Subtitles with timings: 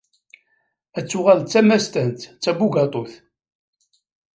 [0.97, 3.13] Ad tuɣaleḍ d tamastant, d tabugaṭut.